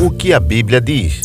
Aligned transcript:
O 0.00 0.10
que 0.10 0.32
a 0.32 0.38
Bíblia 0.38 0.80
diz? 0.80 1.22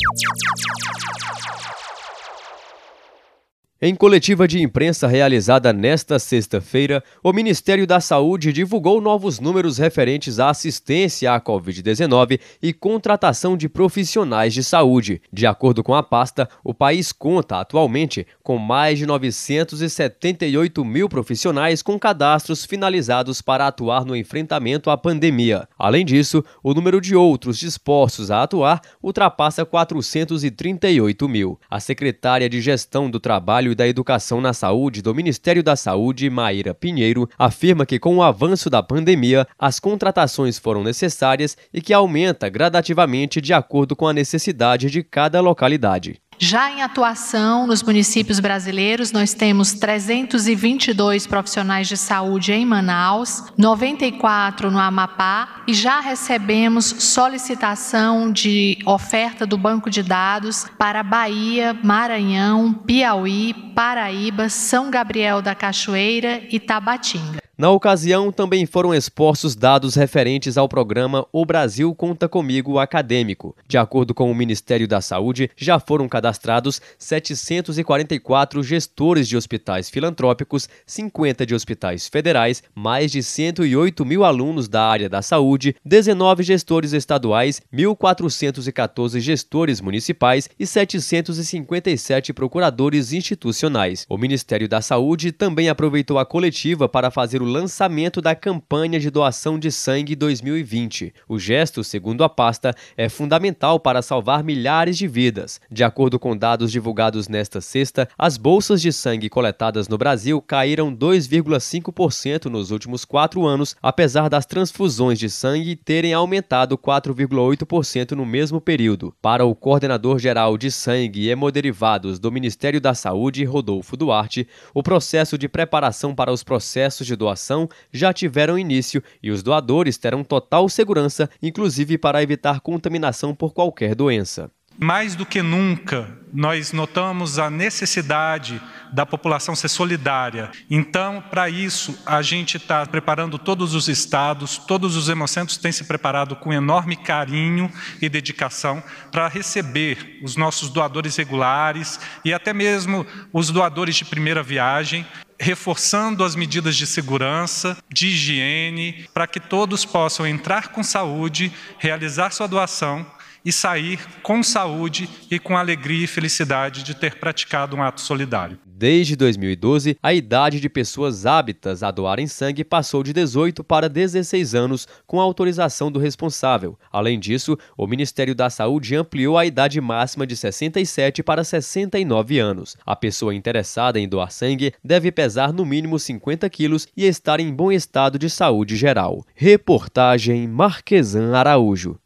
Em 3.85 3.93
coletiva 3.93 4.47
de 4.47 4.61
imprensa 4.61 5.09
realizada 5.09 5.73
nesta 5.73 6.17
sexta-feira, 6.17 7.03
o 7.21 7.33
Ministério 7.33 7.85
da 7.85 7.99
Saúde 7.99 8.53
divulgou 8.53 9.01
novos 9.01 9.41
números 9.41 9.77
referentes 9.77 10.39
à 10.39 10.51
assistência 10.51 11.33
à 11.33 11.41
Covid-19 11.41 12.39
e 12.61 12.71
contratação 12.71 13.57
de 13.57 13.67
profissionais 13.67 14.53
de 14.53 14.63
saúde. 14.63 15.21
De 15.33 15.45
acordo 15.45 15.83
com 15.83 15.93
a 15.93 16.01
pasta, 16.01 16.47
o 16.63 16.73
país 16.73 17.11
conta 17.11 17.59
atualmente 17.59 18.25
com 18.41 18.57
mais 18.57 18.97
de 18.97 19.05
978 19.05 20.85
mil 20.85 21.09
profissionais 21.09 21.81
com 21.81 21.99
cadastros 21.99 22.63
finalizados 22.63 23.41
para 23.41 23.67
atuar 23.67 24.05
no 24.05 24.15
enfrentamento 24.15 24.89
à 24.89 24.95
pandemia. 24.95 25.67
Além 25.77 26.05
disso, 26.05 26.41
o 26.63 26.73
número 26.73 27.01
de 27.01 27.17
outros 27.17 27.57
dispostos 27.57 28.31
a 28.31 28.43
atuar 28.43 28.79
ultrapassa 29.03 29.65
438 29.65 31.27
mil. 31.27 31.59
A 31.69 31.81
secretária 31.81 32.47
de 32.47 32.61
Gestão 32.61 33.11
do 33.11 33.19
Trabalho 33.19 33.72
da 33.75 33.87
Educação 33.87 34.39
na 34.39 34.53
Saúde 34.53 35.01
do 35.01 35.13
Ministério 35.13 35.61
da 35.61 35.75
Saúde, 35.75 36.29
Maíra 36.29 36.73
Pinheiro, 36.73 37.29
afirma 37.37 37.85
que 37.85 37.99
com 37.99 38.17
o 38.17 38.23
avanço 38.23 38.69
da 38.69 38.81
pandemia, 38.81 39.47
as 39.59 39.79
contratações 39.79 40.57
foram 40.57 40.83
necessárias 40.83 41.57
e 41.73 41.81
que 41.81 41.93
aumenta 41.93 42.49
gradativamente 42.49 43.41
de 43.41 43.53
acordo 43.53 43.95
com 43.95 44.07
a 44.07 44.13
necessidade 44.13 44.89
de 44.89 45.03
cada 45.03 45.41
localidade. 45.41 46.22
Já 46.37 46.71
em 46.71 46.81
atuação 46.81 47.67
nos 47.67 47.83
municípios 47.83 48.39
brasileiros, 48.39 49.11
nós 49.11 49.33
temos 49.33 49.73
322 49.73 51.27
profissionais 51.27 51.87
de 51.87 51.97
saúde 51.97 52.51
em 52.51 52.65
Manaus, 52.65 53.45
94 53.57 54.71
no 54.71 54.79
Amapá 54.79 55.63
e 55.67 55.73
já 55.73 55.99
recebemos 55.99 56.85
solicitação 56.85 58.31
de 58.31 58.77
oferta 58.85 59.45
do 59.45 59.57
banco 59.57 59.89
de 59.89 60.03
dados 60.03 60.65
para 60.77 61.03
Bahia, 61.03 61.77
Maranhão, 61.83 62.73
Piauí, 62.73 63.53
Paraíba, 63.75 64.49
São 64.49 64.89
Gabriel 64.89 65.41
da 65.41 65.55
Cachoeira 65.55 66.43
e 66.49 66.59
Tabatinga. 66.59 67.42
Na 67.55 67.69
ocasião, 67.69 68.31
também 68.31 68.65
foram 68.65 68.95
expostos 68.95 69.55
dados 69.55 69.93
referentes 69.93 70.57
ao 70.57 70.67
programa 70.67 71.27
O 71.31 71.45
Brasil 71.45 71.93
Conta 71.93 72.27
Comigo 72.27 72.79
Acadêmico. 72.79 73.55
De 73.67 73.77
acordo 73.77 74.11
com 74.11 74.31
o 74.31 74.33
Ministério 74.33 74.87
da 74.87 75.01
Saúde, 75.01 75.51
já 75.55 75.79
foram 75.79 76.09
cadastrados 76.09 76.81
744 76.97 78.63
gestores 78.63 79.27
de 79.27 79.37
hospitais 79.37 79.87
filantrópicos, 79.87 80.67
50 80.87 81.45
de 81.45 81.53
hospitais 81.53 82.07
federais, 82.07 82.63
mais 82.73 83.11
de 83.11 83.21
108 83.21 84.03
mil 84.03 84.23
alunos 84.23 84.67
da 84.67 84.87
área 84.87 85.07
da 85.07 85.21
saúde, 85.21 85.75
19 85.85 86.41
gestores 86.41 86.91
estaduais, 86.91 87.61
1.414 87.71 89.19
gestores 89.19 89.79
municipais 89.79 90.49
e 90.59 90.65
757 90.65 92.33
procuradores 92.33 93.13
institucionais. 93.13 94.07
O 94.09 94.17
Ministério 94.17 94.67
da 94.67 94.81
Saúde 94.81 95.31
também 95.31 95.69
aproveitou 95.69 96.17
a 96.17 96.25
coletiva 96.25 96.89
para 96.89 97.11
fazer 97.11 97.42
o 97.43 97.45
lançamento 97.45 98.21
da 98.21 98.33
campanha 98.33 98.97
de 98.97 99.09
doação 99.09 99.59
de 99.59 99.69
sangue 99.69 100.15
2020. 100.15 101.13
O 101.27 101.37
gesto, 101.37 101.83
segundo 101.83 102.23
a 102.23 102.29
pasta, 102.29 102.73
é 102.95 103.09
fundamental 103.09 103.81
para 103.81 104.01
salvar 104.01 104.43
milhares 104.43 104.97
de 104.97 105.07
vidas. 105.07 105.59
De 105.69 105.83
acordo 105.83 106.17
com 106.17 106.37
dados 106.37 106.71
divulgados 106.71 107.27
nesta 107.27 107.59
sexta, 107.59 108.07
as 108.17 108.37
bolsas 108.37 108.81
de 108.81 108.93
sangue 108.93 109.29
coletadas 109.29 109.89
no 109.89 109.97
Brasil 109.97 110.41
caíram 110.41 110.95
2,5% 110.95 112.45
nos 112.45 112.71
últimos 112.71 113.03
quatro 113.03 113.45
anos, 113.45 113.75
apesar 113.81 114.29
das 114.29 114.45
transfusões 114.45 115.19
de 115.19 115.29
sangue 115.29 115.75
terem 115.75 116.13
aumentado 116.13 116.77
4,8% 116.77 118.11
no 118.11 118.25
mesmo 118.25 118.61
período. 118.61 119.13
Para 119.21 119.45
o 119.45 119.53
coordenador 119.53 120.17
geral 120.17 120.57
de 120.57 120.71
sangue 120.71 121.23
e 121.23 121.29
hemoderivados 121.29 122.19
do 122.19 122.31
Ministério 122.31 122.79
da 122.79 122.93
Saúde, 122.93 123.43
Rodolfo 123.43 123.97
Duarte, 123.97 124.47
o 124.73 124.81
processo 124.81 125.37
de 125.37 125.49
preparação 125.49 126.15
para 126.15 126.31
os 126.31 126.41
processos 126.41 127.05
de 127.05 127.17
doação 127.17 127.32
doação 127.33 127.67
já 127.91 128.13
tiveram 128.13 128.57
início 128.57 129.03
e 129.21 129.31
os 129.31 129.43
doadores 129.43 129.97
terão 129.97 130.23
total 130.23 130.69
segurança, 130.69 131.29
inclusive 131.41 131.97
para 131.97 132.21
evitar 132.21 132.61
contaminação 132.61 133.35
por 133.35 133.53
qualquer 133.53 133.95
doença. 133.95 134.49
Mais 134.79 135.15
do 135.15 135.23
que 135.23 135.41
nunca, 135.43 136.17
nós 136.33 136.71
notamos 136.71 137.37
a 137.37 137.47
necessidade 137.47 138.59
da 138.91 139.05
população 139.05 139.55
ser 139.55 139.67
solidária. 139.67 140.49
Então, 140.69 141.23
para 141.29 141.47
isso, 141.47 141.95
a 142.05 142.23
gente 142.23 142.57
está 142.57 142.83
preparando 142.85 143.37
todos 143.37 143.75
os 143.75 143.87
estados, 143.87 144.57
todos 144.57 144.95
os 144.95 145.09
hemocentros 145.09 145.57
têm 145.57 145.71
se 145.71 145.83
preparado 145.83 146.35
com 146.35 146.51
enorme 146.51 146.95
carinho 146.95 147.71
e 148.01 148.09
dedicação 148.09 148.83
para 149.11 149.27
receber 149.27 150.19
os 150.23 150.35
nossos 150.35 150.69
doadores 150.69 151.15
regulares 151.17 151.99
e 152.25 152.33
até 152.33 152.51
mesmo 152.51 153.05
os 153.31 153.51
doadores 153.51 153.95
de 153.95 154.05
primeira 154.05 154.41
viagem 154.41 155.05
reforçando 155.43 156.23
as 156.23 156.35
medidas 156.35 156.75
de 156.75 156.87
segurança, 156.87 157.77
de 157.91 158.07
higiene, 158.07 159.07
para 159.13 159.27
que 159.27 159.39
todos 159.39 159.83
possam 159.83 160.25
entrar 160.25 160.69
com 160.69 160.81
saúde, 160.81 161.51
realizar 161.77 162.31
sua 162.31 162.47
doação 162.47 163.05
e 163.45 163.51
sair 163.51 163.99
com 164.21 164.41
saúde 164.41 165.09
e 165.29 165.39
com 165.39 165.57
alegria 165.57 166.05
e 166.05 166.07
felicidade 166.07 166.83
de 166.83 166.93
ter 166.93 167.15
praticado 167.15 167.75
um 167.75 167.81
ato 167.81 168.01
solidário. 168.01 168.57
Desde 168.75 169.15
2012, 169.15 169.97
a 170.03 170.13
idade 170.13 170.59
de 170.59 170.67
pessoas 170.67 171.25
hábitas 171.25 171.83
a 171.83 171.91
doarem 171.91 172.27
sangue 172.27 172.63
passou 172.65 173.03
de 173.03 173.13
18 173.13 173.63
para 173.63 173.87
16 173.87 174.55
anos, 174.55 174.87
com 175.05 175.21
autorização 175.21 175.91
do 175.91 175.99
responsável. 175.99 176.77
Além 176.91 177.19
disso, 177.19 177.57
o 177.77 177.87
Ministério 177.87 178.35
da 178.35 178.49
Saúde 178.49 178.95
ampliou 178.95 179.37
a 179.37 179.45
idade 179.45 179.79
máxima 179.79 180.27
de 180.27 180.35
67 180.35 181.23
para 181.23 181.43
69 181.43 182.39
anos. 182.39 182.75
A 182.85 182.95
pessoa 182.95 183.33
interessada 183.33 183.99
em 183.99 184.09
doar 184.09 184.31
sangue 184.31 184.73
deve 184.83 185.11
pesar 185.11 185.53
no 185.53 185.65
mínimo 185.65 185.97
50 185.97 186.49
quilos 186.49 186.85
e 186.97 187.05
estar 187.05 187.39
em 187.39 187.53
bom 187.53 187.71
estado 187.71 188.19
de 188.19 188.29
saúde 188.29 188.75
geral. 188.75 189.23
Reportagem 189.33 190.47
Marquesan 190.47 191.33
Araújo. 191.33 192.02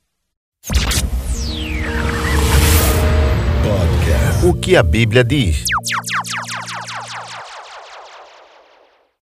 O 4.47 4.53
que 4.53 4.77
a 4.77 4.81
Bíblia 4.81 5.25
diz? 5.25 5.65